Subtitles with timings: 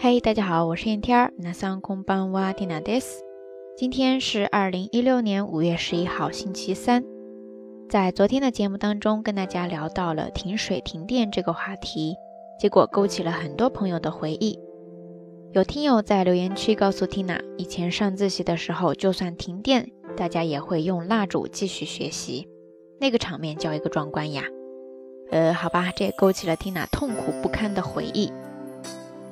[0.00, 1.32] 嘿，大家好，我是燕天儿。
[1.38, 3.20] 那桑空邦瓦蒂娜德斯。
[3.76, 7.02] 今天是二零一六年五月十一号，星期三。
[7.90, 12.14] 在昨天的节目当中，跟大家聊到了停水停电这个话题，
[12.60, 14.56] 结果勾起了很多朋友的回忆。
[15.50, 22.46] 有听友在留言区告诉缇娜，以前上自习的时候，就算停电，大家也会用蜡烛继续学习，
[23.00, 24.44] 那个场面叫一个壮观呀。
[25.32, 28.32] 呃，好吧，这也勾起了缇娜痛苦不堪的回忆。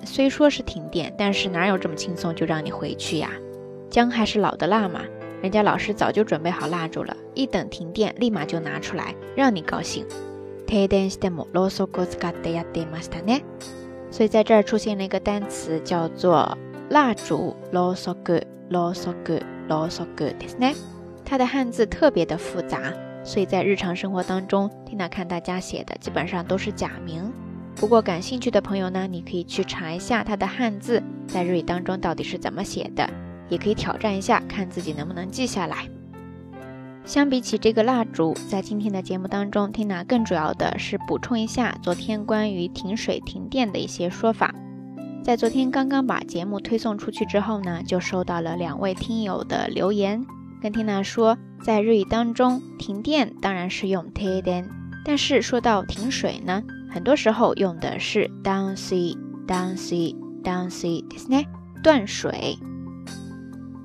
[0.06, 3.30] 虽说是停电，但是哪有这么轻松就让你回去呀？
[3.90, 5.00] 姜还是老的辣嘛，
[5.42, 10.06] 人家老师早就准备好蜡烛了，一等停电立马就拿出来，让你高兴。
[14.10, 16.56] 所以在这儿出现了一个单词，叫做
[16.88, 17.54] 蜡烛。
[21.24, 22.92] 它的汉字特别的复杂，
[23.24, 27.32] 所以在日常生活当中，听到看大家写的基本上都是假名。
[27.76, 33.08] 不过感兴趣的朋友呢，你可以去查一下它的汉字在日语当中到底是怎么写的，
[33.50, 35.86] 也可以挑战一下，看自己能不能记下来。
[37.04, 44.54] 相比起这个蜡烛，在今天的节目当中，Tina 更主要的是补充一下昨天关于停水停电的一些说法。
[45.22, 50.24] 在昨天刚刚把节目推送出去之后呢，就收到了两位听友的留言，
[50.62, 54.70] 跟 Tina 说，在日语当中停电当然是用 t d e n
[55.04, 56.62] 但是说到停水呢？
[56.96, 59.14] 很多时候用的是 down sea
[59.46, 61.04] down sea down sea，
[61.84, 62.56] 断水。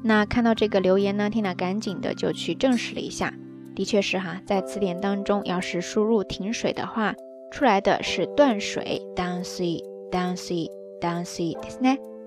[0.02, 3.34] 那看到这个留言呢，Tina 赶紧的就去证实了一下，
[3.76, 7.14] 的确是哈，在词典当中，要是输入停水的话，
[7.52, 10.70] 出来的是断水 down sea down sea
[11.02, 11.58] down sea，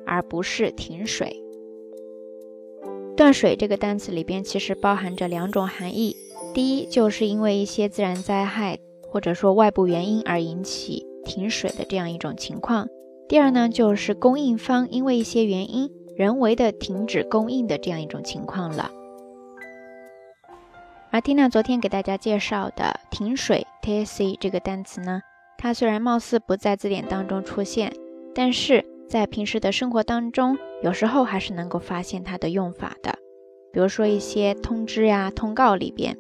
[0.05, 1.43] 而不是停水。
[3.17, 6.15] 断水这个单词里边其实包含着两种含义，
[6.53, 8.79] 第一就是因为一些自然灾害。
[9.15, 12.89] 或者说外部原因而引起停水的这样一种情况。
[13.29, 18.91] 第二呢，就是供应方因为一些原因人为的停止供应的这样一种情况了。
[21.13, 25.21] 而缇娜昨天给大家介绍的“停水 ”（TAC） 这个单词呢，
[25.59, 27.93] 它虽然貌似不在字典当中出现，
[28.35, 33.17] 但是在平时的生活当中，有时候还是能够发现它的用法的。
[33.73, 36.19] 比如说一些通知呀、通告里边。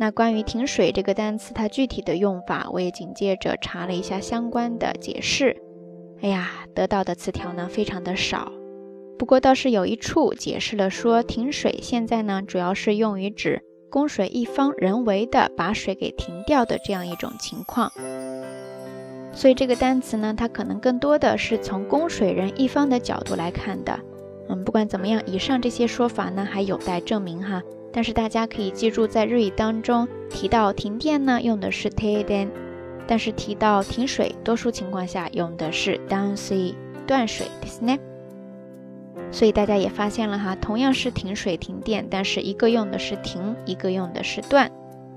[0.00, 5.54] 那关于停水这个单词，它具体的用法，我也紧接着查了一下相关的解释。
[6.22, 8.50] 哎呀，得到的词条呢非常的少，
[9.18, 17.92] 不过倒是有一处解释了说，停水现在呢主要是用于指供水一方人为的把水给停掉的这样一种情况。
[19.34, 24.00] 所以这个单词呢，它可能更多的是从供水人一方的角度来看的。
[24.48, 27.62] 嗯，不管怎么样，以上这些说法呢还有待证明哈。
[27.92, 32.50] 但是大家可以记住，在日语当中提到停电呢，用的是 t e d e n
[33.06, 36.74] 但是提到停水，多数情况下用的是 down sea
[37.06, 37.98] 断水 snap。
[39.32, 44.70] 所以大家也发现了哈，同样是停水停电，但是一个用的是停，一个用的是断，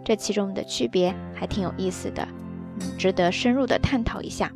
[0.04, 2.28] 这其中的区别还挺有意思的，
[2.98, 4.52] 值得深入的探讨一下。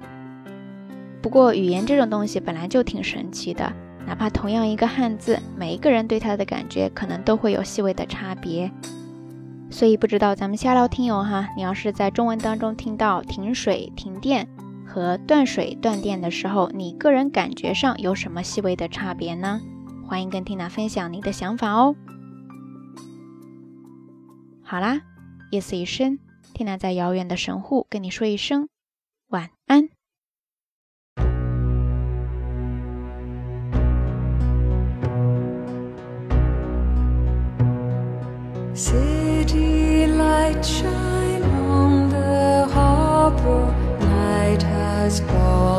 [1.22, 3.72] 不过语言这种东西本来就挺神奇的。
[4.08, 8.72] 哪怕同样一个汉字，每一个人对它的感觉可能都会有细微的差别。
[9.70, 14.48] 所以不知道咱们下聊听友哈，你要是在中文当中听到停水、停电
[14.86, 19.60] 和断水、断电的时候，你个人感觉上有什么细微的差别呢？
[20.08, 21.98] 欢迎跟缇娜分享你的想法哦。
[24.64, 25.02] 好啦，
[25.52, 26.18] 夜色已深，
[26.54, 28.70] 缇娜在遥远的神户跟你说一声
[29.28, 29.97] 晚安。
[45.08, 45.77] eyes closed.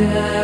[0.00, 0.39] Yeah.